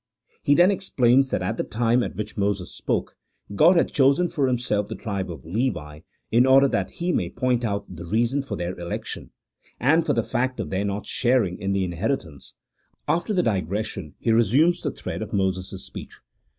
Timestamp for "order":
6.47-6.67